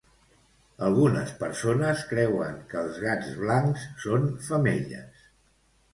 [0.85, 5.25] Algunes persones creuen que els gats blancs són femelles.